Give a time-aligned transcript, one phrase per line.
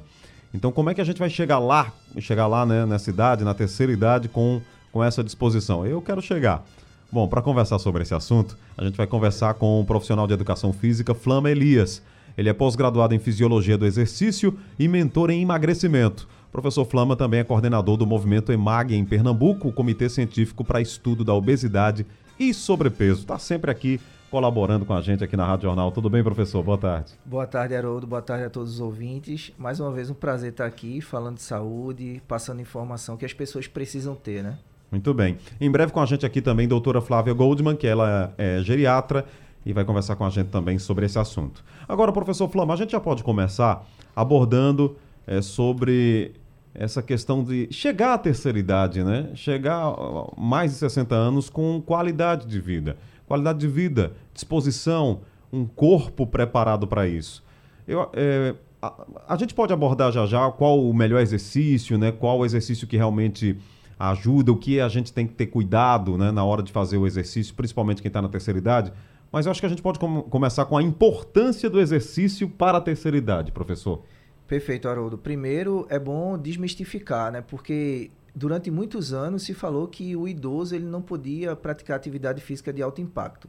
[0.52, 3.54] Então, como é que a gente vai chegar lá, chegar lá né, nessa idade, na
[3.54, 4.60] terceira idade, com,
[4.92, 5.86] com essa disposição?
[5.86, 6.64] Eu quero chegar.
[7.10, 10.72] Bom, para conversar sobre esse assunto, a gente vai conversar com um profissional de educação
[10.72, 12.02] física, Flama Elias.
[12.36, 16.28] Ele é pós-graduado em Fisiologia do Exercício e mentor em emagrecimento.
[16.50, 20.80] O professor Flama também é coordenador do movimento EMAG em Pernambuco, o Comitê Científico para
[20.80, 22.04] Estudo da Obesidade
[22.40, 23.20] e Sobrepeso.
[23.20, 24.00] Está sempre aqui
[24.32, 25.92] colaborando com a gente aqui na Rádio Jornal.
[25.92, 26.60] Tudo bem, professor?
[26.64, 27.12] Boa tarde.
[27.24, 28.04] Boa tarde, Haroldo.
[28.04, 29.52] Boa tarde a todos os ouvintes.
[29.56, 33.68] Mais uma vez, um prazer estar aqui falando de saúde, passando informação que as pessoas
[33.68, 34.58] precisam ter, né?
[34.90, 35.38] Muito bem.
[35.60, 39.24] Em breve com a gente aqui também, doutora Flávia Goldman, que ela é geriatra
[39.64, 41.64] e vai conversar com a gente também sobre esse assunto.
[41.88, 44.96] Agora, professor Flama, a gente já pode começar abordando
[45.30, 46.32] é, sobre
[46.74, 49.30] essa questão de chegar à terceira idade, né?
[49.34, 52.96] Chegar a mais de 60 anos com qualidade de vida.
[53.28, 55.20] Qualidade de vida, disposição,
[55.52, 57.44] um corpo preparado para isso.
[57.86, 58.92] Eu, é, a,
[59.28, 62.10] a, gente pode abordar já já qual o melhor exercício, né?
[62.10, 63.56] Qual o exercício que realmente
[63.96, 67.06] ajuda, o que a gente tem que ter cuidado né, na hora de fazer o
[67.06, 68.92] exercício, principalmente quem está na terceira idade.
[69.30, 72.78] Mas eu acho que a gente pode com começar com a importância do exercício para
[72.78, 74.02] a terceira idade, professor.
[74.50, 75.16] Perfeito, Haroldo.
[75.16, 77.40] Primeiro, é bom desmistificar, né?
[77.40, 82.72] Porque durante muitos anos se falou que o idoso ele não podia praticar atividade física
[82.72, 83.48] de alto impacto.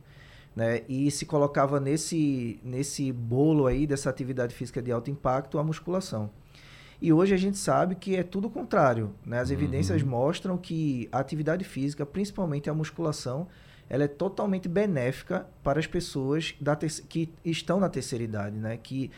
[0.55, 0.83] Né?
[0.87, 6.29] E se colocava nesse, nesse bolo aí dessa atividade física de alto impacto a musculação.
[7.01, 9.11] E hoje a gente sabe que é tudo o contrário.
[9.25, 9.39] Né?
[9.39, 9.55] As uhum.
[9.55, 13.47] evidências mostram que a atividade física, principalmente a musculação,
[13.89, 18.77] ela é totalmente benéfica para as pessoas da que estão na terceira idade, né?
[18.77, 19.09] que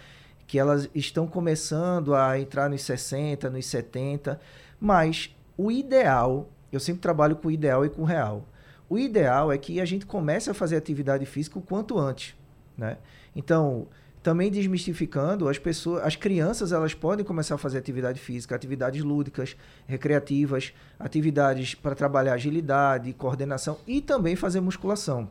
[0.53, 4.39] que elas estão começando a entrar nos 60, nos 70,
[4.79, 8.47] mas o ideal, eu sempre trabalho com o ideal e com o real.
[8.87, 12.35] O ideal é que a gente comece a fazer atividade física o quanto antes,
[12.77, 12.99] né?
[13.35, 13.87] Então,
[14.21, 19.57] também desmistificando, as pessoas, as crianças, elas podem começar a fazer atividade física, atividades lúdicas,
[19.87, 25.29] recreativas, atividades para trabalhar agilidade, coordenação e também fazer musculação.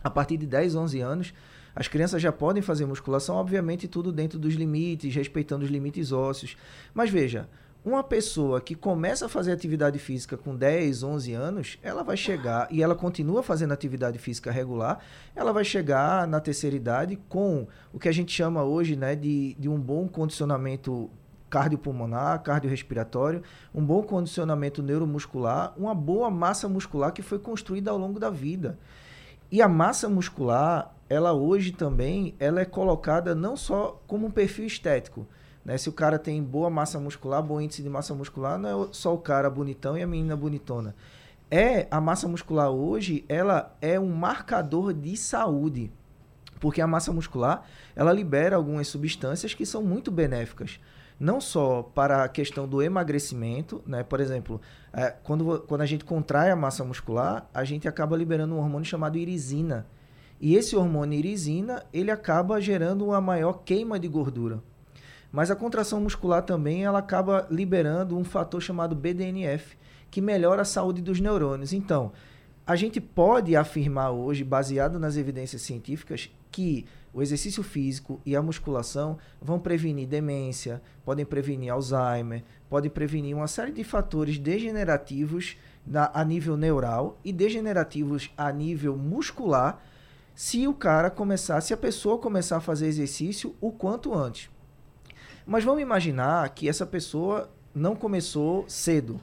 [0.00, 1.34] A partir de 10, 11 anos,
[1.74, 6.56] as crianças já podem fazer musculação, obviamente tudo dentro dos limites, respeitando os limites ósseos.
[6.94, 7.48] Mas veja,
[7.82, 12.68] uma pessoa que começa a fazer atividade física com 10, 11 anos, ela vai chegar
[12.70, 14.98] e ela continua fazendo atividade física regular,
[15.34, 19.54] ela vai chegar na terceira idade com o que a gente chama hoje né, de,
[19.58, 21.10] de um bom condicionamento
[21.48, 23.42] cardiopulmonar, cardiorrespiratório,
[23.74, 28.78] um bom condicionamento neuromuscular, uma boa massa muscular que foi construída ao longo da vida.
[29.50, 34.64] E a massa muscular, ela hoje também, ela é colocada não só como um perfil
[34.64, 35.26] estético.
[35.64, 35.76] Né?
[35.76, 39.12] Se o cara tem boa massa muscular, bom índice de massa muscular, não é só
[39.12, 40.94] o cara bonitão e a menina bonitona.
[41.50, 45.90] É a massa muscular hoje, ela é um marcador de saúde,
[46.60, 47.66] porque a massa muscular
[47.96, 50.78] ela libera algumas substâncias que são muito benéficas
[51.18, 54.02] não só para a questão do emagrecimento, né?
[54.02, 54.58] Por exemplo,
[54.90, 58.86] é, quando, quando a gente contrai a massa muscular, a gente acaba liberando um hormônio
[58.86, 59.86] chamado irisina.
[60.40, 64.62] E esse hormônio irisina, ele acaba gerando uma maior queima de gordura.
[65.30, 69.76] Mas a contração muscular também, ela acaba liberando um fator chamado BDNF,
[70.10, 71.72] que melhora a saúde dos neurônios.
[71.72, 72.10] Então,
[72.66, 78.42] a gente pode afirmar hoje, baseado nas evidências científicas, que o exercício físico e a
[78.42, 85.56] musculação vão prevenir demência, podem prevenir Alzheimer, podem prevenir uma série de fatores degenerativos
[85.86, 89.82] na, a nível neural e degenerativos a nível muscular,
[90.42, 94.48] se o cara começar, se a pessoa começar a fazer exercício o quanto antes.
[95.46, 99.20] Mas vamos imaginar que essa pessoa não começou cedo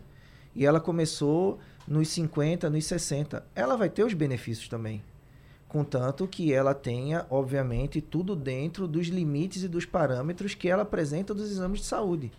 [0.53, 3.43] e ela começou nos 50, nos 60.
[3.55, 5.03] Ela vai ter os benefícios também.
[5.67, 11.33] contanto que ela tenha, obviamente, tudo dentro dos limites e dos parâmetros que ela apresenta
[11.33, 12.31] dos exames de saúde.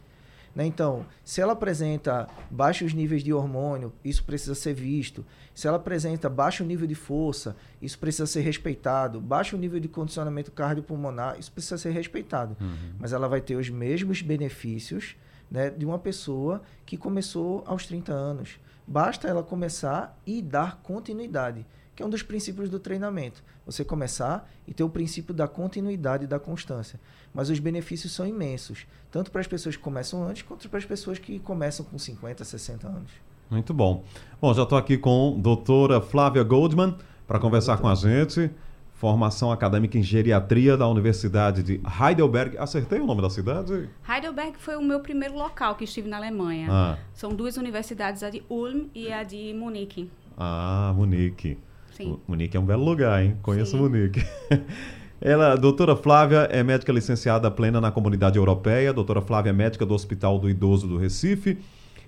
[0.59, 0.67] Né?
[0.67, 5.25] Então, se ela apresenta baixos níveis de hormônio, isso precisa ser visto.
[5.55, 9.21] Se ela apresenta baixo nível de força, isso precisa ser respeitado.
[9.21, 12.57] Baixo nível de condicionamento cardiopulmonar, isso precisa ser respeitado.
[12.61, 12.95] Uhum.
[12.99, 15.15] Mas ela vai ter os mesmos benefícios
[15.49, 18.59] né, de uma pessoa que começou aos 30 anos.
[18.85, 21.65] Basta ela começar e dar continuidade
[21.99, 23.43] que é um dos princípios do treinamento.
[23.67, 27.01] Você começar e ter o princípio da continuidade e da constância.
[27.35, 30.85] Mas os benefícios são imensos, tanto para as pessoas que começam antes, quanto para as
[30.85, 33.11] pessoas que começam com 50, 60 anos.
[33.51, 34.05] Muito bom.
[34.41, 36.97] Bom, já estou aqui com a doutora Flávia Goldman
[37.27, 38.49] para conversar com a gente.
[38.93, 42.57] Formação acadêmica em geriatria da Universidade de Heidelberg.
[42.59, 43.91] Acertei o nome da cidade?
[44.09, 46.69] Heidelberg foi o meu primeiro local que estive na Alemanha.
[46.71, 46.99] Ah.
[47.13, 50.09] São duas universidades, a de Ulm e a de Munique.
[50.37, 51.59] Ah, Munique.
[51.99, 52.17] Sim.
[52.29, 53.37] Munique é um belo lugar, hein?
[53.43, 53.79] Conheço Sim.
[53.79, 54.25] Munique.
[55.21, 59.85] Ela, a doutora Flávia é médica licenciada plena na comunidade europeia, doutora Flávia é médica
[59.85, 61.59] do Hospital do Idoso do Recife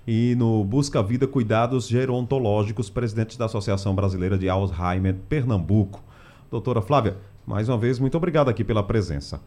[0.07, 6.01] e no Busca Vida Cuidados Gerontológicos, presidente da Associação Brasileira de Alzheimer, Pernambuco.
[6.49, 9.41] Doutora Flávia, mais uma vez, muito obrigado aqui pela presença.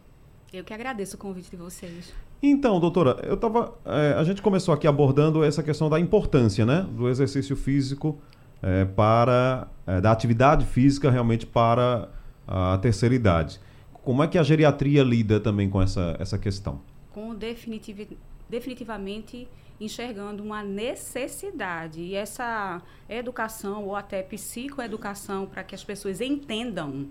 [0.53, 2.13] Eu que agradeço o convite de vocês.
[2.43, 6.85] Então, doutora, eu tava, é, a gente começou aqui abordando essa questão da importância né,
[6.91, 8.19] do exercício físico
[8.61, 12.09] é, para é, da atividade física realmente para
[12.47, 13.59] a terceira idade.
[14.03, 16.81] Como é que a geriatria lida também com essa, essa questão?
[17.11, 18.17] Com definitiv,
[18.49, 19.47] definitivamente
[19.79, 27.07] enxergando uma necessidade e essa educação ou até psicoeducação para que as pessoas entendam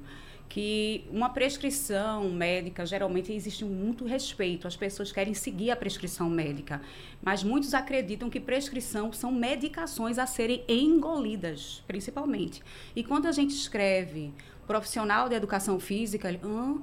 [0.54, 6.80] que uma prescrição médica, geralmente existe muito respeito, as pessoas querem seguir a prescrição médica,
[7.20, 12.62] mas muitos acreditam que prescrição são medicações a serem engolidas, principalmente.
[12.94, 14.32] E quando a gente escreve
[14.64, 16.76] profissional de educação física, ele, ah,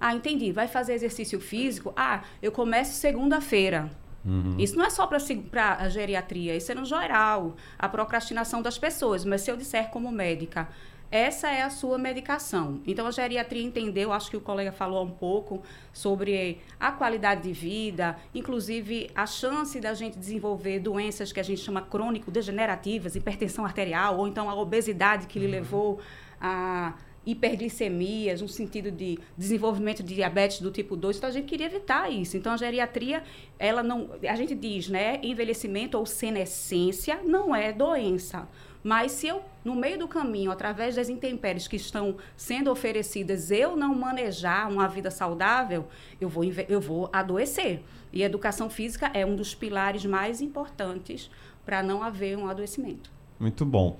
[0.00, 1.92] ah, entendi, vai fazer exercício físico?
[1.94, 3.90] Ah, eu começo segunda-feira.
[4.24, 4.56] Uhum.
[4.58, 9.22] Isso não é só para a geriatria, isso é no geral, a procrastinação das pessoas.
[9.22, 10.68] Mas se eu disser como médica,
[11.10, 12.80] essa é a sua medicação.
[12.86, 15.62] Então, a geriatria entendeu, acho que o colega falou um pouco
[15.92, 21.62] sobre a qualidade de vida, inclusive a chance da gente desenvolver doenças que a gente
[21.62, 25.52] chama crônico-degenerativas, hipertensão arterial, ou então a obesidade que lhe uhum.
[25.52, 26.00] levou
[26.40, 26.94] a
[27.26, 31.18] hiperglicemias, no sentido de desenvolvimento de diabetes do tipo 2.
[31.18, 32.38] Então, a gente queria evitar isso.
[32.38, 33.22] Então, a geriatria,
[33.58, 34.10] ela não...
[34.26, 35.20] A gente diz, né?
[35.22, 38.48] Envelhecimento ou senescência não é doença.
[38.82, 43.76] Mas se eu, no meio do caminho, através das intempéries que estão sendo oferecidas, eu
[43.76, 45.86] não manejar uma vida saudável,
[46.20, 47.82] eu vou, eu vou adoecer.
[48.12, 51.30] E a educação física é um dos pilares mais importantes
[51.64, 53.10] para não haver um adoecimento.
[53.38, 53.98] Muito bom.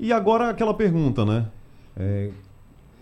[0.00, 1.48] E agora aquela pergunta, né?
[1.96, 2.30] É,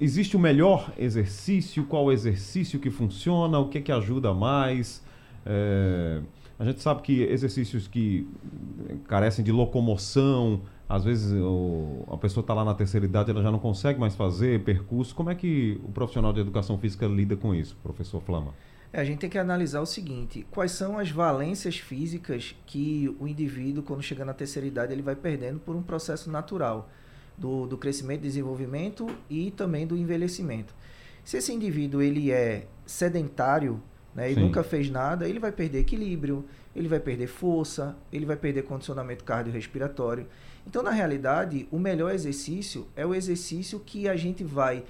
[0.00, 1.84] existe o melhor exercício?
[1.84, 3.58] Qual exercício que funciona?
[3.58, 5.02] O que é que ajuda mais?
[5.46, 6.20] É,
[6.58, 8.28] a gente sabe que exercícios que
[9.08, 10.60] carecem de locomoção,
[10.90, 14.16] às vezes o, a pessoa está lá na terceira idade, ela já não consegue mais
[14.16, 15.14] fazer percurso.
[15.14, 18.52] Como é que o profissional de educação física lida com isso, professor Flama?
[18.92, 23.28] É, a gente tem que analisar o seguinte: quais são as valências físicas que o
[23.28, 26.90] indivíduo, quando chega na terceira idade, ele vai perdendo por um processo natural
[27.38, 30.74] do, do crescimento, desenvolvimento e também do envelhecimento.
[31.22, 33.80] Se esse indivíduo ele é sedentário
[34.12, 34.40] né, e Sim.
[34.40, 39.22] nunca fez nada, ele vai perder equilíbrio, ele vai perder força, ele vai perder condicionamento
[39.22, 40.26] cardiorrespiratório.
[40.66, 44.84] Então, na realidade, o melhor exercício é o exercício que a gente vai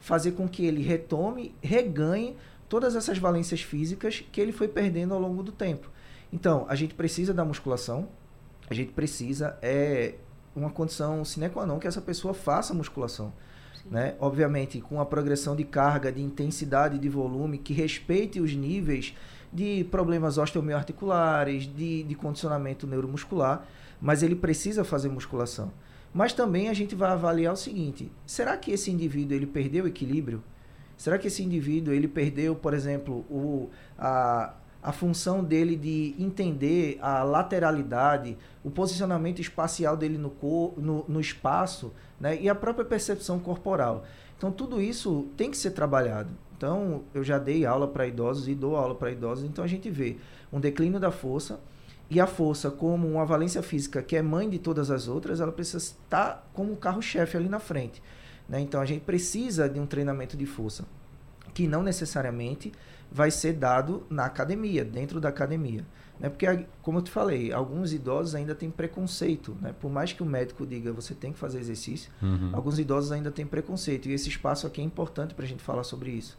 [0.00, 2.36] fazer com que ele retome, reganhe
[2.68, 5.90] todas essas valências físicas que ele foi perdendo ao longo do tempo.
[6.32, 8.08] Então, a gente precisa da musculação,
[8.68, 10.14] a gente precisa é
[10.54, 13.32] uma condição sine qua non que essa pessoa faça musculação.
[13.90, 14.14] Né?
[14.18, 19.14] Obviamente, com a progressão de carga, de intensidade, de volume, que respeite os níveis
[19.52, 23.64] de problemas osteomioarticulares, de, de condicionamento neuromuscular,
[24.06, 25.72] mas ele precisa fazer musculação.
[26.14, 29.88] Mas também a gente vai avaliar o seguinte: será que esse indivíduo ele perdeu o
[29.88, 30.44] equilíbrio?
[30.96, 36.98] Será que esse indivíduo ele perdeu, por exemplo, o, a, a função dele de entender
[37.02, 42.40] a lateralidade, o posicionamento espacial dele no, cor, no, no espaço né?
[42.40, 44.04] e a própria percepção corporal.
[44.38, 46.30] Então, tudo isso tem que ser trabalhado.
[46.56, 49.90] Então, eu já dei aula para idosos e dou aula para idosos, então a gente
[49.90, 50.16] vê
[50.52, 51.58] um declínio da força,
[52.08, 55.50] e a força, como uma valência física que é mãe de todas as outras, ela
[55.50, 58.02] precisa estar como um carro-chefe ali na frente.
[58.48, 58.60] Né?
[58.60, 60.84] Então, a gente precisa de um treinamento de força
[61.52, 62.70] que não necessariamente
[63.10, 65.84] vai ser dado na academia, dentro da academia.
[66.20, 66.28] Né?
[66.28, 69.56] Porque, como eu te falei, alguns idosos ainda têm preconceito.
[69.60, 69.74] Né?
[69.80, 72.50] Por mais que o médico diga você tem que fazer exercício, uhum.
[72.52, 74.08] alguns idosos ainda têm preconceito.
[74.08, 76.38] E esse espaço aqui é importante para a gente falar sobre isso.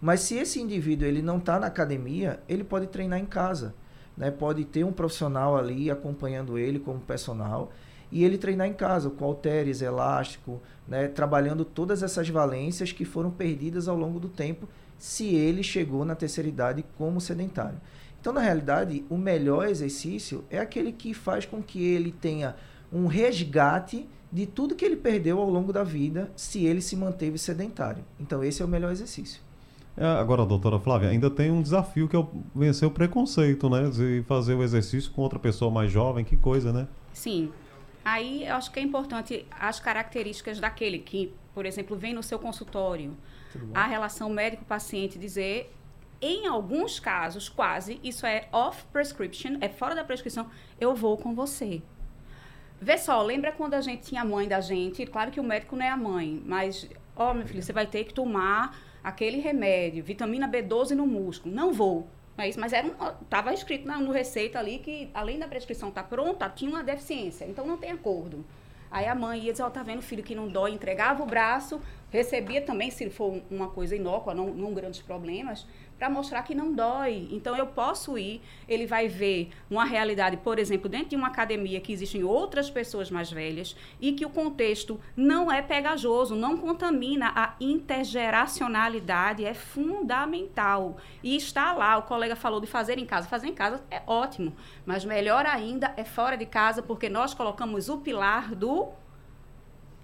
[0.00, 3.74] Mas se esse indivíduo ele não está na academia, ele pode treinar em casa.
[4.16, 4.30] Né?
[4.30, 7.70] Pode ter um profissional ali acompanhando ele como personal
[8.10, 11.08] e ele treinar em casa, com halteres, elástico, né?
[11.08, 14.68] trabalhando todas essas valências que foram perdidas ao longo do tempo
[14.98, 17.80] se ele chegou na terceira idade como sedentário.
[18.20, 22.56] Então, na realidade, o melhor exercício é aquele que faz com que ele tenha
[22.92, 27.38] um resgate de tudo que ele perdeu ao longo da vida se ele se manteve
[27.38, 28.04] sedentário.
[28.18, 29.40] Então, esse é o melhor exercício.
[29.96, 33.88] É, agora, doutora Flávia, ainda tem um desafio que é vencer o preconceito, né?
[33.88, 36.86] De fazer o exercício com outra pessoa mais jovem, que coisa, né?
[37.12, 37.50] Sim.
[38.04, 42.38] Aí eu acho que é importante as características daquele que, por exemplo, vem no seu
[42.38, 43.16] consultório,
[43.74, 45.72] a relação médico-paciente dizer
[46.20, 50.48] em alguns casos, quase, isso é off prescription, é fora da prescrição,
[50.80, 51.82] eu vou com você.
[52.80, 55.04] Vê só, lembra quando a gente tinha a mãe da gente?
[55.06, 57.86] Claro que o médico não é a mãe, mas, ó, oh, meu filho, você vai
[57.86, 61.54] ter que tomar aquele remédio, vitamina B12 no músculo.
[61.54, 62.08] Não vou.
[62.36, 62.92] É isso, mas era um,
[63.30, 66.82] tava escrito na, no receita ali que, além da prescrição estar tá pronta, tinha uma
[66.82, 67.44] deficiência.
[67.44, 68.44] Então, não tem acordo.
[68.90, 71.26] Aí a mãe ia dizer, ó, oh, tá vendo filho que não dói, entregava o
[71.26, 75.66] braço, recebia também, se for uma coisa inócua, não, não grandes problemas,
[75.98, 77.28] para mostrar que não dói.
[77.30, 81.80] Então eu posso ir, ele vai ver uma realidade, por exemplo, dentro de uma academia
[81.80, 87.32] que existem outras pessoas mais velhas e que o contexto não é pegajoso, não contamina
[87.34, 90.96] a intergeracionalidade, é fundamental.
[91.22, 94.54] E está lá, o colega falou de fazer em casa, fazer em casa é ótimo,
[94.84, 98.88] mas melhor ainda é fora de casa porque nós colocamos o pilar do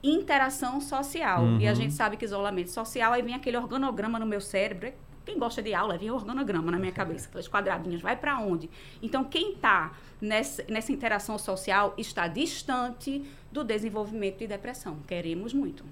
[0.03, 1.43] interação social.
[1.43, 1.61] Uhum.
[1.61, 1.77] E a uhum.
[1.77, 4.93] gente sabe que isolamento social, aí vem aquele organograma no meu cérebro,
[5.25, 8.69] quem gosta de aula, vem organograma na minha cabeça, aqueles quadradinhos, vai para onde?
[9.01, 14.97] Então, quem está nessa, nessa interação social está distante do desenvolvimento de depressão.
[15.07, 15.85] Queremos muito.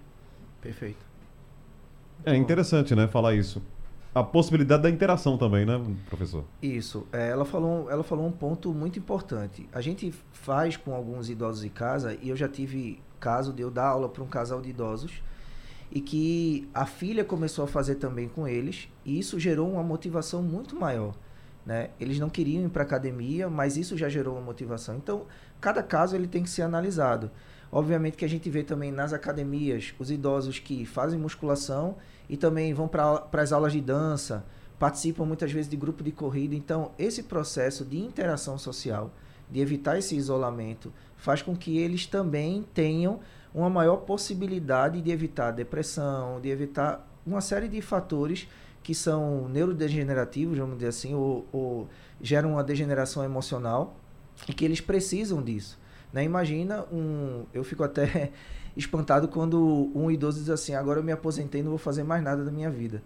[0.61, 1.05] Perfeito.
[2.25, 3.63] É interessante, né, falar isso.
[4.13, 6.45] A possibilidade da interação também, né, professor?
[6.61, 7.07] Isso.
[7.13, 9.69] É, ela, falou, ela falou um ponto muito importante.
[9.73, 13.71] A gente faz com alguns idosos em casa, e eu já tive caso de eu
[13.71, 15.23] dar aula para um casal de idosos,
[15.93, 20.41] e que a filha começou a fazer também com eles, e isso gerou uma motivação
[20.41, 21.17] muito maior.
[21.67, 21.91] Né?
[21.99, 24.97] Eles não queriam ir para academia, mas isso já gerou uma motivação.
[24.97, 25.27] Então,
[25.61, 27.29] cada caso ele tem que ser analisado.
[27.73, 31.97] Obviamente que a gente vê também nas academias os idosos que fazem musculação
[32.29, 34.45] e também vão para as aulas de dança,
[34.79, 36.55] participam muitas vezes de grupo de corrida.
[36.55, 39.13] Então, esse processo de interação social,
[39.51, 43.19] de evitar esse isolamento, faz com que eles também tenham
[43.53, 48.49] uma maior possibilidade de evitar depressão, de evitar uma série de fatores
[48.83, 51.89] que são neurodegenerativos, vamos dizer assim, ou, ou
[52.21, 53.97] geram uma degeneração emocional
[54.49, 55.79] e que eles precisam disso.
[56.13, 56.25] Né?
[56.25, 57.45] Imagina um.
[57.53, 58.33] Eu fico até
[58.77, 62.45] espantado quando um idoso diz assim: agora eu me aposentei, não vou fazer mais nada
[62.45, 63.03] da minha vida.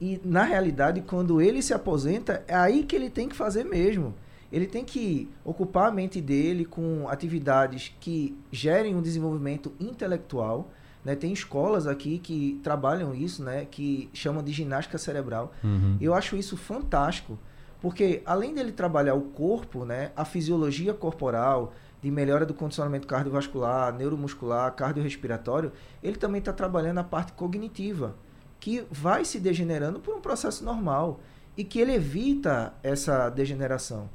[0.00, 4.14] E na realidade, quando ele se aposenta, é aí que ele tem que fazer mesmo
[4.50, 10.70] ele tem que ocupar a mente dele com atividades que gerem um desenvolvimento intelectual.
[11.04, 11.14] Né?
[11.14, 13.66] Tem escolas aqui que trabalham isso, né?
[13.70, 15.52] que chamam de ginástica cerebral.
[15.62, 15.96] Uhum.
[16.00, 17.38] Eu acho isso fantástico,
[17.80, 20.10] porque além dele trabalhar o corpo, né?
[20.16, 27.04] a fisiologia corporal, de melhora do condicionamento cardiovascular, neuromuscular, cardiorrespiratório, ele também está trabalhando a
[27.04, 28.14] parte cognitiva,
[28.60, 31.20] que vai se degenerando por um processo normal
[31.56, 34.08] e que ele evita essa degeneração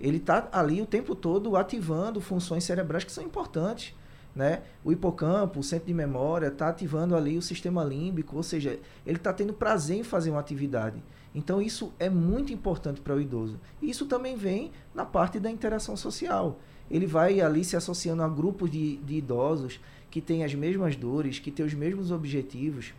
[0.00, 3.94] ele está ali o tempo todo ativando funções cerebrais que são importantes.
[4.34, 4.62] Né?
[4.84, 9.16] O hipocampo, o centro de memória, está ativando ali o sistema límbico, ou seja, ele
[9.16, 11.02] está tendo prazer em fazer uma atividade.
[11.34, 13.58] Então, isso é muito importante para o idoso.
[13.80, 16.58] Isso também vem na parte da interação social.
[16.90, 21.38] Ele vai ali se associando a grupos de, de idosos que têm as mesmas dores,
[21.38, 22.92] que têm os mesmos objetivos,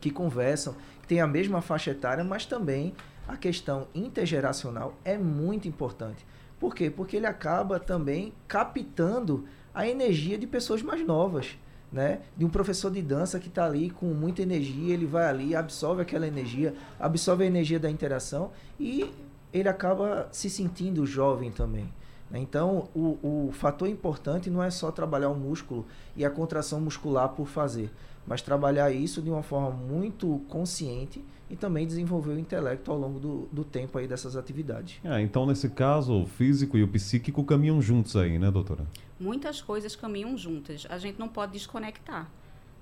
[0.00, 2.92] que conversam, que têm a mesma faixa etária, mas também
[3.28, 6.26] a questão intergeracional é muito importante.
[6.58, 6.90] Por quê?
[6.90, 11.56] Porque ele acaba também captando a energia de pessoas mais novas.
[11.92, 12.20] Né?
[12.36, 16.00] De um professor de dança que está ali com muita energia, ele vai ali, absorve
[16.00, 19.10] aquela energia, absorve a energia da interação e
[19.52, 21.92] ele acaba se sentindo jovem também.
[22.30, 22.38] Né?
[22.38, 25.84] Então, o, o fator importante não é só trabalhar o músculo
[26.16, 27.90] e a contração muscular por fazer,
[28.24, 33.18] mas trabalhar isso de uma forma muito consciente e também desenvolver o intelecto ao longo
[33.18, 35.00] do, do tempo aí dessas atividades.
[35.02, 38.86] É, então, nesse caso, o físico e o psíquico caminham juntos aí, né, doutora?
[39.20, 40.86] Muitas coisas caminham juntas.
[40.88, 42.30] A gente não pode desconectar.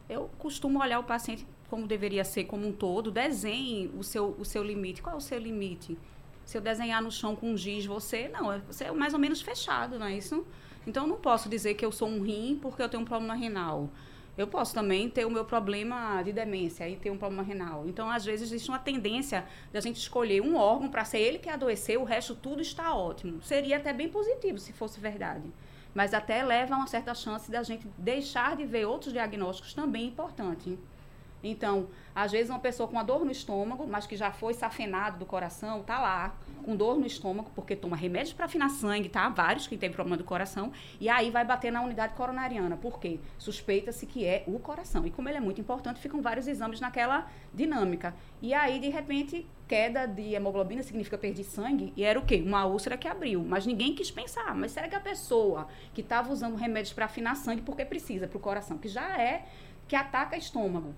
[0.08, 4.44] Eu costumo olhar o paciente como deveria ser como um todo, desenhe o seu, o
[4.44, 5.02] seu limite.
[5.02, 5.98] Qual é o seu limite?
[6.44, 9.42] Se eu desenhar no chão com giz, você não, é, você é mais ou menos
[9.42, 10.46] fechado, não é isso?
[10.86, 13.34] Então eu não posso dizer que eu sou um rim porque eu tenho um problema
[13.34, 13.90] renal.
[14.38, 17.84] Eu posso também ter o meu problema de demência e ter um problema renal.
[17.88, 21.48] Então, às vezes, existe uma tendência da gente escolher um órgão para ser ele que
[21.48, 23.42] adoecer, o resto tudo está ótimo.
[23.42, 25.42] Seria até bem positivo se fosse verdade.
[25.94, 30.06] Mas até leva a uma certa chance da gente deixar de ver outros diagnósticos também
[30.06, 30.78] importantes.
[31.42, 35.18] Então, às vezes uma pessoa com uma dor no estômago, mas que já foi safenado
[35.18, 39.28] do coração, tá lá com dor no estômago, porque toma remédios para afinar sangue, tá?
[39.28, 42.76] Vários que têm problema do coração, e aí vai bater na unidade coronariana.
[42.76, 43.20] Por quê?
[43.38, 45.06] Suspeita-se que é o coração.
[45.06, 48.14] E como ele é muito importante, ficam vários exames naquela dinâmica.
[48.42, 52.42] E aí, de repente, queda de hemoglobina significa perder sangue, e era o quê?
[52.44, 53.44] Uma úlcera que abriu.
[53.44, 57.36] Mas ninguém quis pensar, mas será que a pessoa que estava usando remédios para afinar
[57.36, 59.46] sangue, porque precisa para o coração, que já é
[59.86, 60.94] que ataca estômago,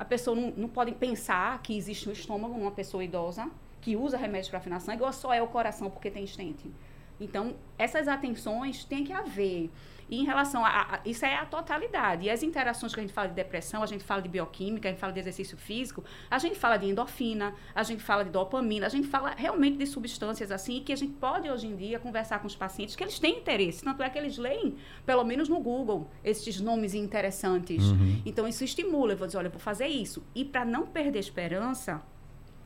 [0.00, 3.50] a pessoa não, não pode pensar que existe um estômago numa pessoa idosa
[3.82, 6.70] que usa remédio para afinar sangue ou só é o coração porque tem estente.
[7.20, 9.70] Então, essas atenções tem que haver.
[10.10, 12.26] E em relação a, a, Isso é a totalidade.
[12.26, 14.90] E as interações que a gente fala de depressão, a gente fala de bioquímica, a
[14.90, 18.86] gente fala de exercício físico, a gente fala de endorfina, a gente fala de dopamina,
[18.86, 22.40] a gente fala realmente de substâncias assim, que a gente pode hoje em dia conversar
[22.40, 23.84] com os pacientes que eles têm interesse.
[23.84, 24.74] Tanto é que eles leem,
[25.06, 27.84] pelo menos no Google, esses nomes interessantes.
[27.84, 28.22] Uhum.
[28.26, 29.12] Então, isso estimula.
[29.12, 30.24] Eu vou dizer, olha, eu vou fazer isso.
[30.34, 32.02] E para não perder esperança,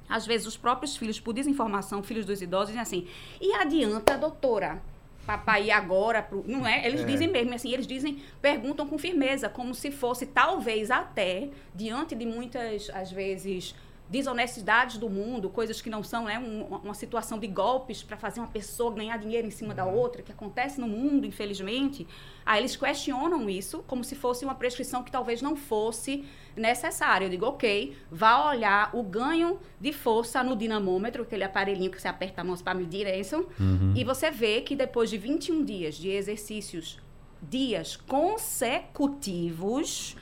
[0.08, 3.08] às vezes os próprios filhos, por desinformação, filhos dos idosos, dizem assim:
[3.40, 4.82] e adianta, doutora?
[5.24, 7.04] papai agora pro, não é eles é.
[7.04, 12.26] dizem mesmo assim eles dizem perguntam com firmeza como se fosse talvez até diante de
[12.26, 13.74] muitas às vezes
[14.14, 18.38] desonestidades do mundo, coisas que não são né, um, uma situação de golpes para fazer
[18.38, 19.96] uma pessoa ganhar dinheiro em cima da uhum.
[19.96, 22.06] outra, que acontece no mundo, infelizmente.
[22.46, 26.24] Aí eles questionam isso como se fosse uma prescrição que talvez não fosse
[26.56, 27.26] necessária.
[27.26, 32.06] Eu digo, ok, vá olhar o ganho de força no dinamômetro, aquele aparelhinho que você
[32.06, 33.94] aperta a mão para medir isso, uhum.
[33.96, 37.00] e você vê que depois de 21 dias de exercícios,
[37.42, 40.16] dias consecutivos,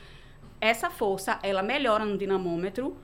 [0.58, 2.96] essa força, ela melhora no dinamômetro,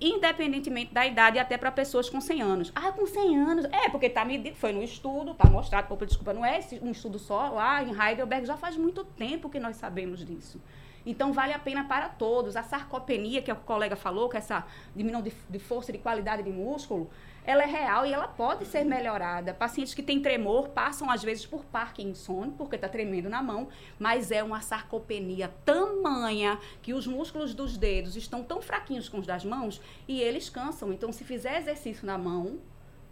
[0.00, 2.72] independentemente da idade, até para pessoas com 100 anos.
[2.74, 3.64] Ah, com 100 anos.
[3.66, 7.18] É, porque está medido, foi no estudo, está mostrado, opa, desculpa, não é um estudo
[7.18, 10.60] só lá em Heidelberg, já faz muito tempo que nós sabemos disso.
[11.04, 12.56] Então, vale a pena para todos.
[12.56, 15.98] A sarcopenia, que o colega falou, que é essa diminuição de, de força e de
[15.98, 17.08] qualidade de músculo,
[17.48, 19.54] ela é real e ela pode ser melhorada.
[19.54, 24.30] Pacientes que têm tremor passam, às vezes, por Parkinson, porque está tremendo na mão, mas
[24.30, 29.46] é uma sarcopenia tamanha que os músculos dos dedos estão tão fraquinhos com os das
[29.46, 30.92] mãos e eles cansam.
[30.92, 32.58] Então, se fizer exercício na mão,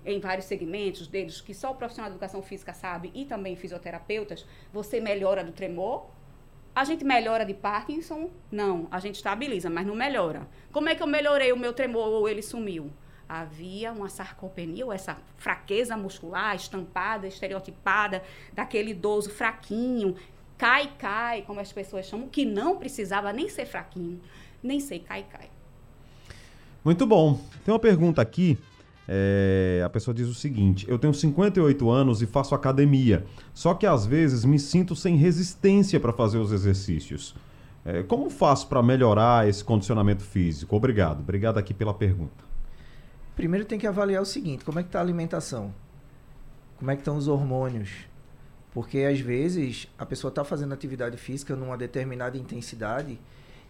[0.04, 4.44] em vários segmentos, dedos que só o profissional de educação física sabe e também fisioterapeutas,
[4.70, 6.10] você melhora do tremor.
[6.74, 8.28] A gente melhora de Parkinson?
[8.52, 10.46] Não, a gente estabiliza, mas não melhora.
[10.70, 12.92] Como é que eu melhorei o meu tremor ou ele sumiu?
[13.28, 20.16] Havia uma sarcopenia, ou essa fraqueza muscular estampada, estereotipada, daquele idoso fraquinho,
[20.56, 24.20] cai, cai, como as pessoas chamam, que não precisava nem ser fraquinho,
[24.62, 25.48] nem ser cai, cai.
[26.84, 27.40] Muito bom.
[27.64, 28.58] Tem uma pergunta aqui.
[29.08, 33.86] É, a pessoa diz o seguinte: Eu tenho 58 anos e faço academia, só que
[33.86, 37.34] às vezes me sinto sem resistência para fazer os exercícios.
[37.84, 40.74] É, como faço para melhorar esse condicionamento físico?
[40.74, 41.20] Obrigado.
[41.20, 42.44] Obrigado aqui pela pergunta.
[43.36, 45.74] Primeiro tem que avaliar o seguinte, como é que está a alimentação?
[46.78, 48.08] Como é que estão os hormônios?
[48.72, 53.20] Porque às vezes a pessoa está fazendo atividade física numa determinada intensidade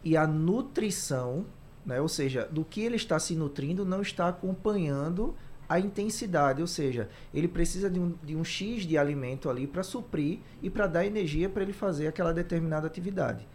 [0.04, 1.44] e a nutrição,
[1.84, 5.34] né, ou seja, do que ele está se nutrindo não está acompanhando
[5.68, 9.82] a intensidade, ou seja, ele precisa de um, de um X de alimento ali para
[9.82, 13.48] suprir e para dar energia para ele fazer aquela determinada atividade.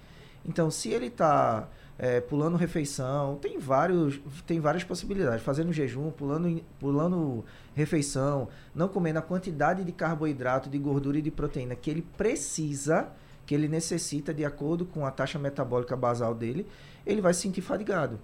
[0.46, 5.44] Então, se ele está é, pulando refeição, tem, vários, tem várias possibilidades.
[5.44, 11.32] Fazendo jejum, pulando, pulando refeição, não comendo a quantidade de carboidrato, de gordura e de
[11.32, 13.10] proteína que ele precisa,
[13.46, 16.66] que ele necessita de acordo com a taxa metabólica basal dele,
[17.06, 18.20] ele vai se sentir fadigado.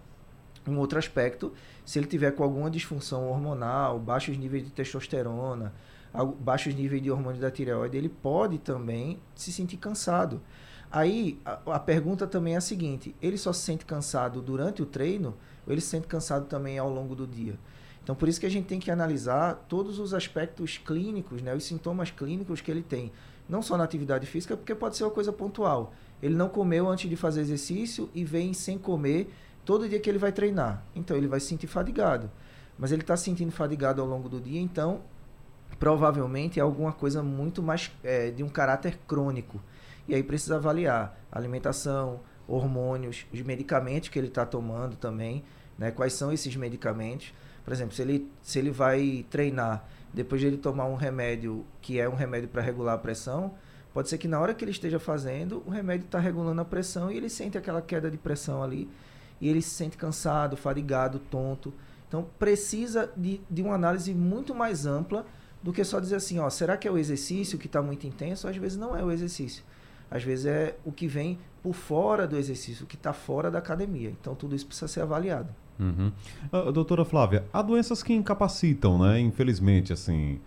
[0.68, 1.54] Um outro aspecto,
[1.86, 5.74] se ele tiver com alguma disfunção hormonal, baixos níveis de testosterona,
[6.40, 10.42] baixos níveis de hormônio da tireoide, ele pode também se sentir cansado.
[10.92, 14.86] Aí a, a, pergunta também é a seguinte: ele só se sente cansado durante o
[14.86, 17.58] treino ou ele se sente cansado também ao longo do dia?
[18.08, 21.66] Então, por isso que a gente tem que analisar todos os aspectos clínicos, né, os
[21.66, 23.12] sintomas clínicos que ele tem.
[23.50, 25.94] Não só na atividade física, porque pode ser uma coisa pontual.
[26.24, 29.30] Ele não comeu antes de fazer exercício e vem sem comer
[29.66, 30.86] todo dia que ele vai treinar.
[30.96, 32.32] Então, ele vai se sentir fadigado.
[32.80, 35.02] Mas ele está se sentindo fadigado ao longo do dia, então,
[35.78, 39.62] provavelmente é alguma coisa muito mais é, de um caráter crônico.
[40.08, 45.44] E aí precisa avaliar alimentação, hormônios, os medicamentos que ele está tomando também,
[45.78, 45.92] né?
[45.92, 47.34] Quais são esses medicamentos?
[47.64, 52.00] Por exemplo, se ele, se ele vai treinar depois de ele tomar um remédio que
[52.00, 53.54] é um remédio para regular a pressão,
[53.94, 57.12] pode ser que na hora que ele esteja fazendo, o remédio está regulando a pressão
[57.12, 58.90] e ele sente aquela queda de pressão ali
[59.42, 61.74] e ele se sente cansado, fadigado, tonto.
[62.08, 65.26] Então precisa de, de uma análise muito mais ampla
[65.62, 68.48] do que só dizer assim, ó, será que é o exercício que está muito intenso?
[68.48, 69.64] Às vezes não é o exercício.
[70.10, 73.60] Às vezes é o que vem por fora do exercício, o que está fora da
[73.60, 74.10] academia.
[74.10, 75.50] Então tudo isso precisa ser avaliado.
[75.80, 76.12] Uhum.
[76.52, 79.20] Uh, doutora Flávia, há doenças que incapacitam, né?
[79.20, 80.40] Infelizmente, assim,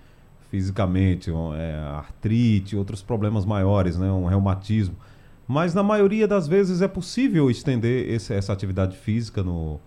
[0.50, 4.10] fisicamente, um, é, artrite, outros problemas maiores, né?
[4.10, 4.96] Um reumatismo.
[5.46, 9.80] Mas na maioria das vezes é possível estender esse, essa atividade física no.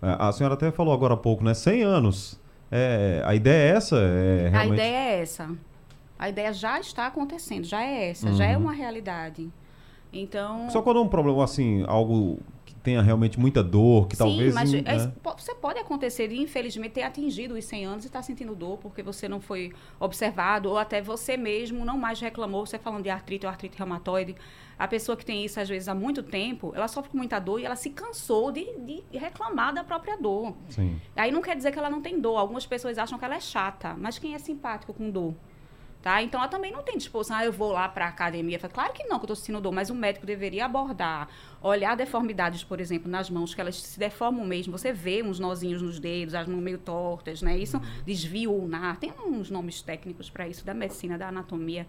[0.00, 1.54] É, a senhora até falou agora há pouco, né?
[1.54, 2.40] 100 anos.
[2.70, 3.96] É, a ideia é essa?
[3.96, 4.72] É realmente...
[4.72, 5.48] A ideia é essa.
[6.18, 8.34] A ideia já está acontecendo, já é essa, uhum.
[8.34, 8.64] já é uhum.
[8.64, 9.50] uma realidade.
[10.12, 10.70] Então.
[10.70, 12.38] Só quando é um problema assim, algo
[12.84, 14.54] tenha realmente muita dor, que Sim, talvez...
[14.54, 14.82] mas né?
[14.84, 18.54] é, você pode acontecer de, infelizmente, ter atingido os 100 anos e estar tá sentindo
[18.54, 23.02] dor porque você não foi observado, ou até você mesmo não mais reclamou, você falando
[23.02, 24.36] de artrite ou artrite reumatoide,
[24.78, 27.58] a pessoa que tem isso, às vezes, há muito tempo, ela sofre com muita dor
[27.58, 30.54] e ela se cansou de, de reclamar da própria dor.
[30.68, 31.00] Sim.
[31.16, 32.36] Aí não quer dizer que ela não tem dor.
[32.36, 35.34] Algumas pessoas acham que ela é chata, mas quem é simpático com dor?
[36.04, 36.22] Tá?
[36.22, 38.58] Então ela também não tem disposição, ah, eu vou lá para a academia.
[38.58, 41.30] Claro que não, que eu estou sentindo dor, mas o médico deveria abordar,
[41.62, 44.76] olhar deformidades, por exemplo, nas mãos, que elas se deformam mesmo.
[44.76, 47.56] Você vê uns nozinhos nos dedos, as mãos meio tortas, né?
[47.56, 48.02] Isso, uhum.
[48.04, 51.86] desvio ulnar, tem uns nomes técnicos para isso, da medicina, da anatomia.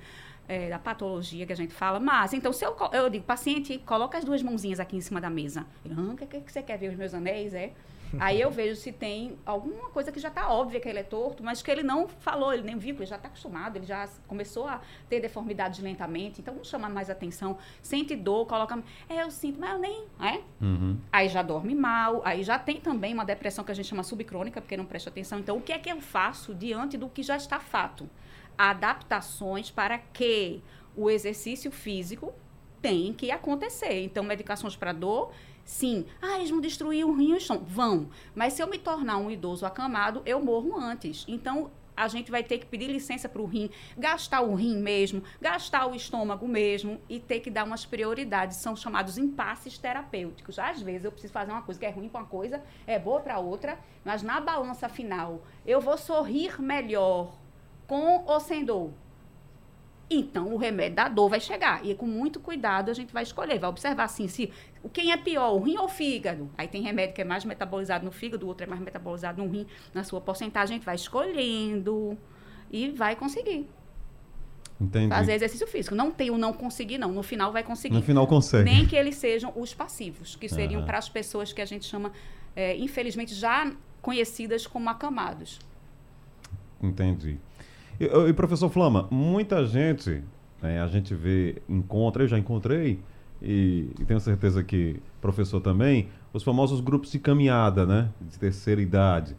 [0.47, 4.15] É, da patologia que a gente fala, mas então se eu, eu digo, paciente, coloca
[4.15, 5.65] as duas mãozinhas aqui em cima da mesa.
[5.83, 7.51] Ele, ah, o que, que você quer ver os meus anéis?
[7.55, 7.73] É?
[8.19, 11.43] Aí eu vejo se tem alguma coisa que já está óbvia que ele é torto,
[11.43, 14.67] mas que ele não falou, ele nem viu, ele já está acostumado, ele já começou
[14.67, 17.57] a ter deformidades lentamente, então vamos chamar mais atenção.
[17.81, 18.81] Sente dor, coloca.
[19.09, 20.05] É, eu sinto, mas eu nem.
[20.19, 20.41] É?
[20.61, 20.97] Uhum.
[21.11, 24.61] Aí já dorme mal, aí já tem também uma depressão que a gente chama subcrônica,
[24.61, 25.39] porque não presta atenção.
[25.39, 28.09] Então, o que é que eu faço diante do que já está fato?
[28.57, 30.63] Adaptações para que
[30.95, 32.33] o exercício físico
[32.81, 34.03] tem que acontecer.
[34.03, 35.31] Então, medicações para dor
[35.65, 36.05] Sim.
[36.21, 37.65] Ah, eles vão destruir o estômago.
[37.65, 38.09] Vão.
[38.35, 41.25] Mas se eu me tornar um idoso acamado, eu morro antes.
[41.27, 45.23] Então, a gente vai ter que pedir licença para o rim, gastar o rim mesmo,
[45.41, 48.57] gastar o estômago mesmo e ter que dar umas prioridades.
[48.57, 50.59] São chamados impasses terapêuticos.
[50.59, 53.21] Às vezes eu preciso fazer uma coisa que é ruim para uma coisa, é boa
[53.21, 57.33] para outra, mas na balança final eu vou sorrir melhor
[57.87, 58.91] com ou sem dor.
[60.09, 61.83] Então, o remédio da dor vai chegar.
[61.85, 64.51] E com muito cuidado a gente vai escolher, vai observar assim, se
[64.93, 66.49] quem é pior, o rim ou o fígado.
[66.57, 69.49] Aí tem remédio que é mais metabolizado no fígado, o outro é mais metabolizado no
[69.49, 72.17] rim, na sua porcentagem, a gente vai escolhendo
[72.71, 73.67] e vai conseguir.
[74.79, 75.09] Entendi.
[75.09, 75.95] Fazer exercício físico.
[75.95, 77.11] Não tem o não conseguir, não.
[77.11, 77.95] No final vai conseguir.
[77.95, 78.69] No final consegue.
[78.69, 82.11] Nem que eles sejam os passivos, que seriam para as pessoas que a gente chama,
[82.55, 85.59] é, infelizmente, já conhecidas como acamados.
[86.83, 87.39] Entendi.
[87.99, 90.23] E, e professor Flama, muita gente,
[90.61, 92.99] né, a gente vê, encontra, eu já encontrei,
[93.41, 98.09] e, e, tenho certeza que professor também, os famosos grupos de caminhada, né?
[98.21, 99.35] De terceira idade.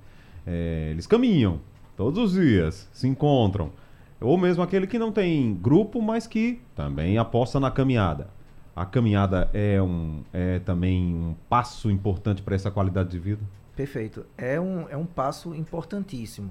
[0.46, 1.60] É, eles caminham
[1.96, 3.72] todos os dias, se encontram.
[4.20, 8.28] Ou mesmo aquele que não tem grupo, mas que também aposta na caminhada.
[8.74, 13.42] A caminhada é, um, é também um passo importante para essa qualidade de vida?
[13.74, 14.24] Perfeito.
[14.36, 16.50] É um, é um passo importantíssimo.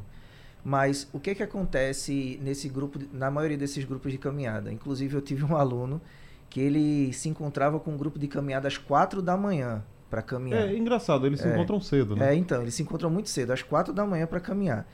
[0.65, 4.73] Mas o que, que acontece nesse grupo, na maioria desses grupos de caminhada?
[4.73, 6.01] Inclusive, eu tive um aluno
[6.49, 10.67] que ele se encontrava com um grupo de caminhada às quatro da manhã para caminhar.
[10.67, 12.31] É engraçado, eles se é, encontram cedo, né?
[12.31, 14.87] É, então, eles se encontram muito cedo, às quatro da manhã para caminhar.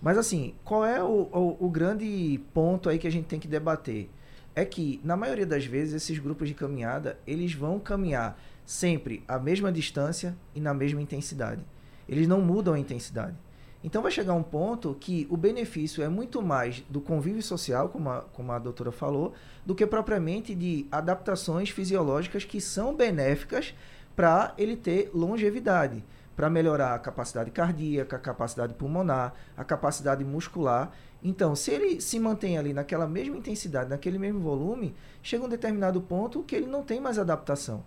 [0.00, 3.48] Mas assim, qual é o, o, o, grande ponto aí que a gente tem que
[3.48, 4.08] debater?
[4.54, 9.38] É que, na maioria das vezes, esses grupos de caminhada, eles vão caminhar sempre a
[9.38, 11.60] mesma distância e na mesma intensidade.
[12.08, 13.36] Eles não mudam a intensidade.
[13.82, 18.10] Então vai chegar um ponto que o benefício é muito mais do convívio social, como
[18.10, 23.74] a, como a doutora falou, do que propriamente de adaptações fisiológicas que são benéficas
[24.16, 30.90] para ele ter longevidade, para melhorar a capacidade cardíaca, a capacidade pulmonar, a capacidade muscular.
[31.22, 36.00] Então, se ele se mantém ali naquela mesma intensidade, naquele mesmo volume, chega um determinado
[36.00, 37.84] ponto que ele não tem mais adaptação.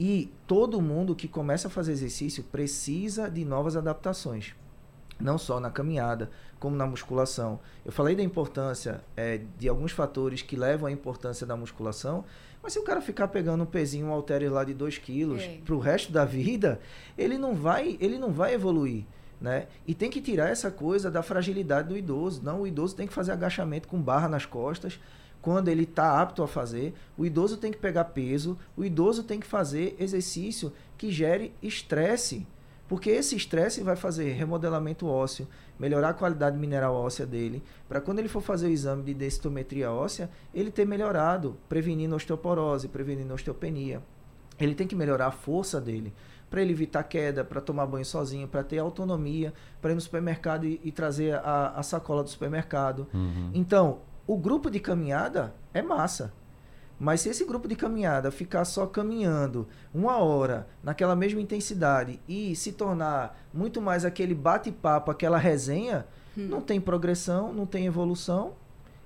[0.00, 4.54] E todo mundo que começa a fazer exercício precisa de novas adaptações
[5.20, 7.60] não só na caminhada, como na musculação.
[7.84, 12.24] Eu falei da importância é, de alguns fatores que levam à importância da musculação,
[12.62, 15.58] mas se o cara ficar pegando um pezinho, um halter lá de 2 quilos é.
[15.64, 16.80] para o resto da vida,
[17.16, 19.04] ele não vai, ele não vai evoluir.
[19.40, 19.68] Né?
[19.86, 22.42] E tem que tirar essa coisa da fragilidade do idoso.
[22.42, 24.98] Não, o idoso tem que fazer agachamento com barra nas costas,
[25.40, 26.92] quando ele está apto a fazer.
[27.16, 32.44] O idoso tem que pegar peso, o idoso tem que fazer exercício que gere estresse,
[32.88, 35.46] porque esse estresse vai fazer remodelamento ósseo,
[35.78, 39.92] melhorar a qualidade mineral óssea dele, para quando ele for fazer o exame de densitometria
[39.92, 44.02] óssea, ele ter melhorado, prevenindo osteoporose, prevenindo osteopenia.
[44.58, 46.12] Ele tem que melhorar a força dele
[46.50, 50.64] para ele evitar queda, para tomar banho sozinho, para ter autonomia, para ir no supermercado
[50.64, 53.06] e, e trazer a, a, sacola do supermercado.
[53.12, 53.50] Uhum.
[53.52, 56.32] Então, o grupo de caminhada é massa.
[56.98, 62.56] Mas se esse grupo de caminhada ficar só caminhando uma hora naquela mesma intensidade e
[62.56, 66.06] se tornar muito mais aquele bate-papo, aquela resenha,
[66.36, 66.48] hum.
[66.48, 68.54] não tem progressão, não tem evolução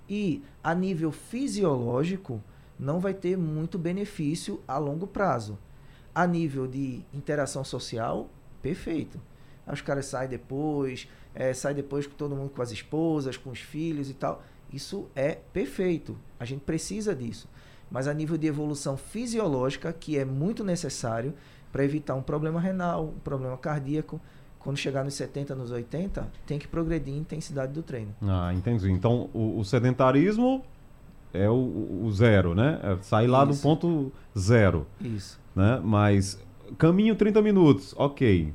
[0.08, 2.42] e a nível fisiológico
[2.78, 5.58] não vai ter muito benefício a longo prazo.
[6.14, 8.28] A nível de interação social,
[8.60, 9.20] perfeito.
[9.66, 13.60] Os caras saem depois, é, saem depois com todo mundo, com as esposas, com os
[13.60, 14.42] filhos e tal.
[14.72, 16.18] Isso é perfeito.
[16.40, 17.48] A gente precisa disso.
[17.92, 21.34] Mas a nível de evolução fisiológica, que é muito necessário
[21.70, 24.20] para evitar um problema renal, um problema cardíaco,
[24.58, 28.14] quando chegar nos 70, nos 80, tem que progredir em intensidade do treino.
[28.22, 28.90] Ah, entendi.
[28.90, 30.62] Então, o, o sedentarismo
[31.34, 32.78] é o, o, zero, né?
[32.82, 33.52] É sair lá Isso.
[33.52, 34.86] do ponto zero.
[35.00, 35.40] Isso.
[35.54, 35.80] Né?
[35.82, 36.40] Mas
[36.78, 38.54] caminho 30 minutos, ok.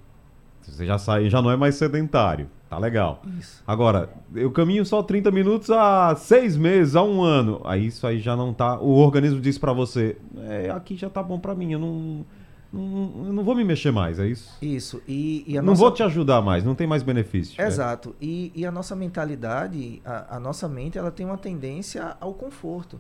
[0.62, 2.50] Você já sai, já não é mais sedentário.
[2.70, 3.22] Tá legal.
[3.40, 3.64] Isso.
[3.66, 7.62] Agora, eu caminho só 30 minutos há seis meses, há um ano.
[7.64, 8.78] Aí isso aí já não tá.
[8.80, 12.26] O organismo diz para você: é, aqui já tá bom para mim, eu não,
[12.72, 14.58] não, eu não vou me mexer mais, é isso?
[14.62, 15.02] Isso.
[15.08, 15.80] E, e não nossa...
[15.80, 17.60] vou te ajudar mais, não tem mais benefício.
[17.62, 17.66] É.
[17.66, 18.16] Exato.
[18.22, 18.26] É.
[18.26, 23.00] E, e a nossa mentalidade, a, a, nossa mente, ela tem uma tendência ao conforto.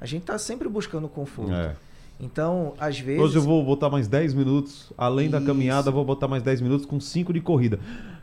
[0.00, 1.52] A gente tá sempre buscando conforto.
[1.52, 1.74] É.
[2.20, 3.20] Então, às vezes.
[3.20, 5.32] Hoje eu vou botar mais 10 minutos, além isso.
[5.32, 7.80] da caminhada, vou botar mais 10 minutos com 5 de corrida.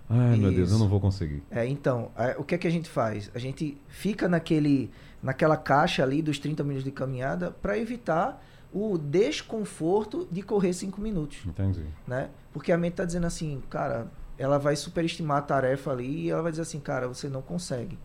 [0.09, 0.41] Ai, Isso.
[0.41, 1.43] meu Deus, eu não vou conseguir.
[1.51, 3.29] É, então, o que é que a gente faz?
[3.35, 4.89] A gente fica naquele,
[5.21, 8.43] naquela caixa ali dos 30 minutos de caminhada para evitar
[8.73, 11.39] o desconforto de correr 5 minutos.
[11.45, 11.83] Entendi.
[12.07, 12.29] Né?
[12.51, 16.41] Porque a mente está dizendo assim, cara, ela vai superestimar a tarefa ali e ela
[16.41, 17.97] vai dizer assim, cara, você não consegue.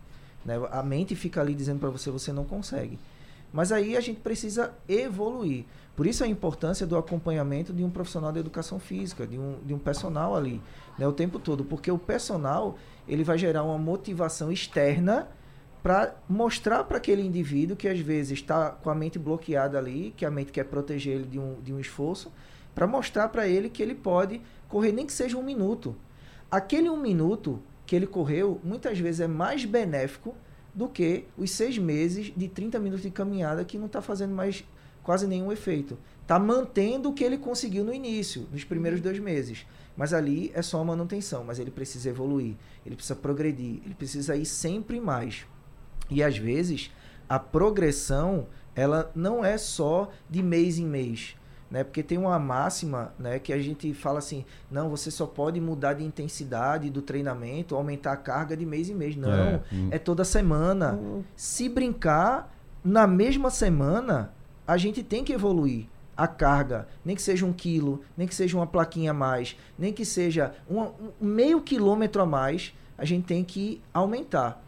[0.45, 0.55] Né?
[0.71, 2.99] A mente fica ali dizendo para você, você não consegue.
[3.51, 5.65] Mas aí a gente precisa evoluir.
[5.95, 9.73] Por isso a importância do acompanhamento de um profissional de educação física, de um, de
[9.73, 10.61] um personal ali,
[10.99, 11.63] né, o tempo todo.
[11.63, 12.77] Porque o personal
[13.07, 15.29] ele vai gerar uma motivação externa
[15.81, 20.25] para mostrar para aquele indivíduo que às vezes está com a mente bloqueada ali, que
[20.25, 22.31] a mente quer proteger ele de um, de um esforço,
[22.73, 25.95] para mostrar para ele que ele pode correr nem que seja um minuto.
[26.49, 30.35] Aquele um minuto que ele correu, muitas vezes é mais benéfico
[30.73, 34.65] do que os seis meses de 30 minutos de caminhada que não está fazendo mais
[35.05, 35.97] quase nenhum efeito.
[36.21, 39.65] Está mantendo o que ele conseguiu no início, nos primeiros dois meses.
[39.95, 44.45] Mas ali é só manutenção, mas ele precisa evoluir, ele precisa progredir, ele precisa ir
[44.45, 45.45] sempre mais.
[46.09, 46.91] E às vezes
[47.29, 51.37] a progressão ela não é só de mês em mês
[51.69, 51.83] né?
[51.83, 55.93] Porque tem uma máxima, né, que a gente fala assim, não, você só pode mudar
[55.93, 59.15] de intensidade do treinamento, aumentar a carga de mês em mês.
[59.15, 59.89] Não, é, hum.
[59.91, 60.93] é toda semana.
[60.93, 61.23] Hum.
[61.35, 64.31] Se brincar, na mesma semana,
[64.67, 68.55] a gente tem que evoluir a carga, nem que seja um quilo, nem que seja
[68.55, 73.25] uma plaquinha a mais, nem que seja um, um meio quilômetro a mais, a gente
[73.25, 74.63] tem que aumentar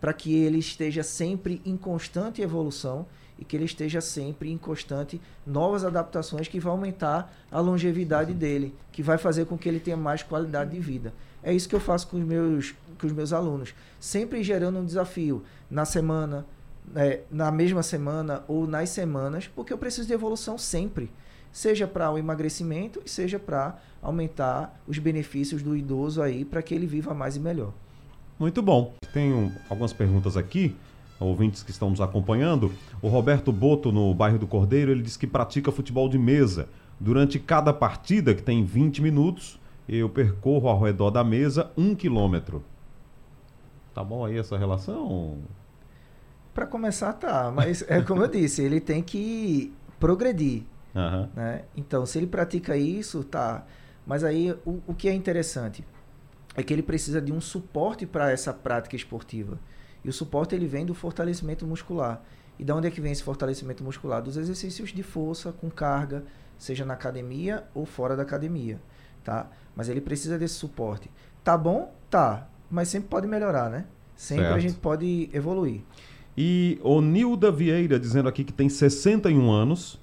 [0.00, 3.06] para que ele esteja sempre em constante evolução
[3.38, 8.74] e que ele esteja sempre em constante novas adaptações que vão aumentar a longevidade dele,
[8.92, 11.12] que vai fazer com que ele tenha mais qualidade de vida.
[11.42, 14.84] É isso que eu faço com os meus, com os meus alunos, sempre gerando um
[14.84, 16.46] desafio na semana,
[16.94, 21.10] é, na mesma semana ou nas semanas, porque eu preciso de evolução sempre,
[21.50, 26.74] seja para o emagrecimento e seja para aumentar os benefícios do idoso aí para que
[26.74, 27.72] ele viva mais e melhor.
[28.38, 28.94] Muito bom.
[29.12, 30.74] Tenho algumas perguntas aqui
[31.22, 35.26] ouvintes que estão nos acompanhando, o Roberto Boto, no bairro do Cordeiro, ele diz que
[35.26, 36.68] pratica futebol de mesa.
[36.98, 42.62] Durante cada partida, que tem 20 minutos, eu percorro ao redor da mesa um quilômetro.
[43.94, 45.38] Tá bom aí essa relação?
[46.54, 47.50] Para começar, tá.
[47.50, 50.64] Mas é como eu disse, ele tem que progredir.
[50.94, 51.28] Uhum.
[51.34, 51.62] Né?
[51.76, 53.64] Então, se ele pratica isso, tá.
[54.06, 55.84] Mas aí, o, o que é interessante
[56.54, 59.58] é que ele precisa de um suporte para essa prática esportiva.
[60.04, 62.22] E o suporte ele vem do fortalecimento muscular.
[62.58, 64.20] E de onde é que vem esse fortalecimento muscular?
[64.20, 66.24] Dos exercícios de força com carga,
[66.58, 68.80] seja na academia ou fora da academia,
[69.24, 69.48] tá?
[69.74, 71.10] Mas ele precisa desse suporte.
[71.42, 71.94] Tá bom?
[72.10, 72.48] Tá.
[72.70, 73.86] Mas sempre pode melhorar, né?
[74.14, 74.56] Sempre certo.
[74.56, 75.80] a gente pode evoluir.
[76.36, 80.00] E o Nilda Vieira dizendo aqui que tem 61 anos.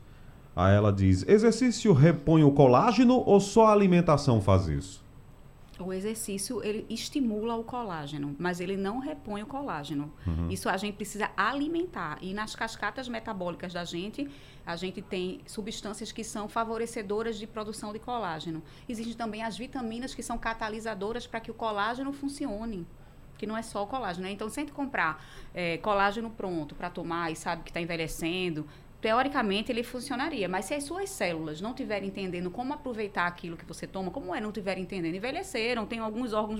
[0.56, 5.10] Aí ela diz: exercício repõe o colágeno ou só a alimentação faz isso?
[5.80, 10.12] O exercício, ele estimula o colágeno, mas ele não repõe o colágeno.
[10.28, 10.50] Uhum.
[10.50, 12.18] Isso a gente precisa alimentar.
[12.22, 14.30] E nas cascatas metabólicas da gente,
[14.66, 18.62] a gente tem substâncias que são favorecedoras de produção de colágeno.
[18.90, 22.86] Existem também as vitaminas que são catalisadoras para que o colágeno funcione
[23.40, 24.32] que não é só o colágeno, né?
[24.32, 25.26] Então, sempre comprar
[25.56, 28.68] é, colágeno pronto para tomar e sabe que está envelhecendo,
[29.02, 33.66] teoricamente ele funcionaria, mas se as suas células não estiverem entendendo como aproveitar aquilo que
[33.66, 36.60] você toma, como é não estiverem entendendo, envelheceram, tem alguns órgãos,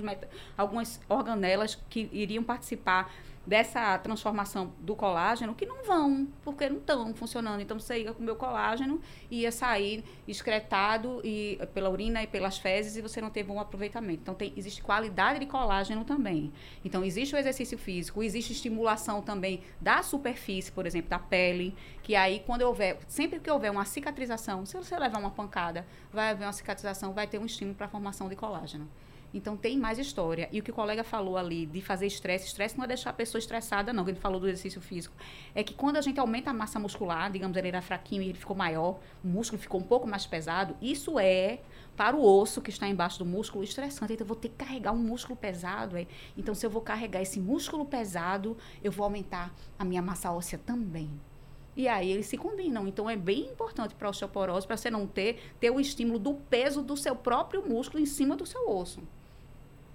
[0.56, 3.12] algumas organelas que iriam participar
[3.50, 7.60] dessa transformação do colágeno que não vão, porque não estão funcionando.
[7.60, 12.58] Então você ia comer o colágeno e ia sair excretado e, pela urina e pelas
[12.58, 14.20] fezes e você não teve um aproveitamento.
[14.22, 16.52] Então tem, existe qualidade de colágeno também.
[16.84, 22.14] Então existe o exercício físico, existe estimulação também da superfície, por exemplo, da pele, que
[22.14, 26.44] aí quando houver, sempre que houver uma cicatrização, se você levar uma pancada, vai haver
[26.44, 28.88] uma cicatrização, vai ter um estímulo para a formação de colágeno.
[29.32, 30.48] Então tem mais história.
[30.52, 33.12] E o que o colega falou ali de fazer estresse, estresse não é deixar a
[33.12, 35.14] pessoa estressada, não, que ele falou do exercício físico.
[35.54, 38.38] É que quando a gente aumenta a massa muscular, digamos, ele era fraquinho e ele
[38.38, 41.60] ficou maior, o músculo ficou um pouco mais pesado, isso é
[41.96, 44.14] para o osso que está embaixo do músculo estressante.
[44.14, 45.96] Então eu vou ter que carregar um músculo pesado.
[45.96, 46.06] É?
[46.36, 50.58] Então, se eu vou carregar esse músculo pesado, eu vou aumentar a minha massa óssea
[50.58, 51.10] também.
[51.76, 52.86] E aí eles se combinam.
[52.86, 56.34] Então é bem importante para a osteoporose, para você não ter, ter o estímulo do
[56.34, 59.02] peso do seu próprio músculo em cima do seu osso.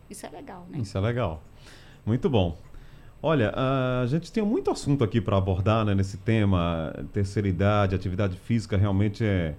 [0.10, 0.80] Isso é legal, né?
[0.80, 1.44] Isso é legal.
[2.06, 2.58] Muito bom.
[3.22, 6.94] Olha, a gente tem muito assunto aqui para abordar né, nesse tema.
[7.12, 9.56] Terceira idade, atividade física realmente é,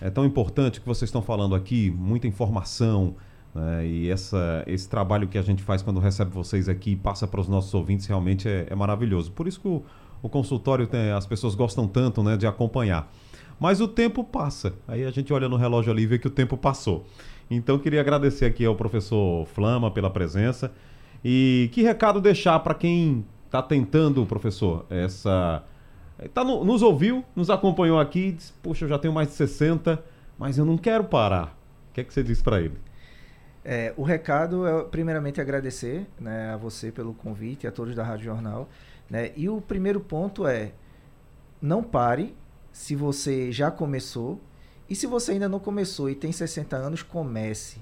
[0.00, 3.16] é tão importante que vocês estão falando aqui, muita informação.
[3.52, 7.26] Né, e essa, esse trabalho que a gente faz quando recebe vocês aqui e passa
[7.26, 9.32] para os nossos ouvintes realmente é, é maravilhoso.
[9.32, 9.82] Por isso que o,
[10.22, 13.12] o consultório tem, as pessoas gostam tanto né, de acompanhar.
[13.58, 14.72] Mas o tempo passa.
[14.86, 17.06] Aí a gente olha no relógio ali e vê que o tempo passou.
[17.50, 20.72] Então queria agradecer aqui ao professor Flama pela presença.
[21.24, 25.64] E que recado deixar para quem está tentando, professor, essa.
[26.32, 30.02] Tá no, nos ouviu, nos acompanhou aqui disse, poxa, eu já tenho mais de 60,
[30.38, 31.58] mas eu não quero parar.
[31.90, 32.78] O que é que você diz para ele?
[33.64, 38.26] É, o recado é, primeiramente, agradecer né, a você pelo convite, a todos da Rádio
[38.26, 38.68] Jornal.
[39.08, 39.32] Né?
[39.36, 40.72] E o primeiro ponto é:
[41.60, 42.34] não pare
[42.70, 44.40] se você já começou
[44.90, 47.78] e se você ainda não começou e tem 60 anos, comece.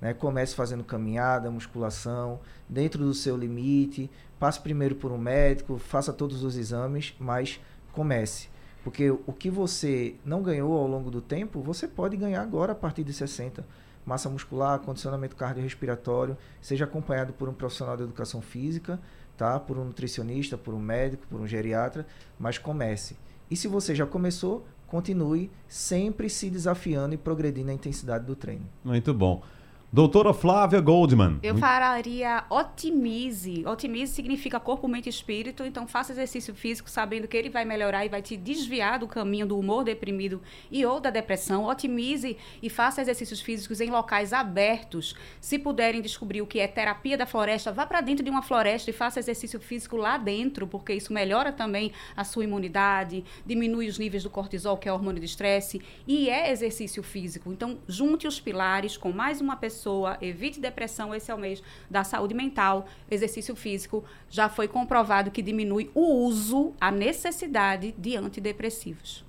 [0.00, 0.14] Né?
[0.14, 2.38] Comece fazendo caminhada, musculação,
[2.68, 4.08] dentro do seu limite.
[4.38, 7.60] Passe primeiro por um médico, faça todos os exames, mas
[7.92, 8.48] comece.
[8.84, 12.76] Porque o que você não ganhou ao longo do tempo, você pode ganhar agora a
[12.76, 13.66] partir de 60.
[14.06, 19.00] Massa muscular, condicionamento cardiorrespiratório, seja acompanhado por um profissional de educação física,
[19.36, 19.58] tá?
[19.58, 22.06] por um nutricionista, por um médico, por um geriatra,
[22.38, 23.16] mas comece.
[23.50, 28.66] E se você já começou, continue sempre se desafiando e progredindo na intensidade do treino.
[28.84, 29.40] Muito bom.
[29.92, 31.40] Doutora Flávia Goldman.
[31.42, 33.66] Eu falaria otimize.
[33.66, 35.64] Otimize significa corpo, mente e espírito.
[35.64, 39.48] Então, faça exercício físico sabendo que ele vai melhorar e vai te desviar do caminho
[39.48, 41.64] do humor deprimido e ou da depressão.
[41.64, 45.16] Otimize e faça exercícios físicos em locais abertos.
[45.40, 48.90] Se puderem descobrir o que é terapia da floresta, vá para dentro de uma floresta
[48.90, 53.98] e faça exercício físico lá dentro, porque isso melhora também a sua imunidade, diminui os
[53.98, 57.50] níveis do cortisol, que é o hormônio de estresse, e é exercício físico.
[57.50, 61.62] Então, junte os pilares com mais uma pessoa pessoa, evite depressão, esse é o mês
[61.90, 68.14] da saúde mental, exercício físico, já foi comprovado que diminui o uso, a necessidade de
[68.14, 69.24] antidepressivos.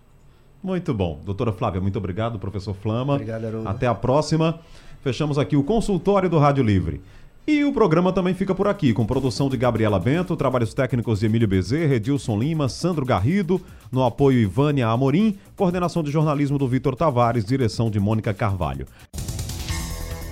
[0.61, 1.19] Muito bom.
[1.23, 3.13] Doutora Flávia, muito obrigado, professor Flama.
[3.13, 3.69] Obrigado, Haroldo.
[3.69, 4.59] Até a próxima.
[5.01, 7.01] Fechamos aqui o consultório do Rádio Livre.
[7.47, 11.25] E o programa também fica por aqui, com produção de Gabriela Bento, trabalhos técnicos de
[11.25, 13.59] Emílio Bezerra, Edilson Lima, Sandro Garrido,
[13.91, 18.85] no apoio Ivânia Amorim, coordenação de jornalismo do Vitor Tavares, direção de Mônica Carvalho.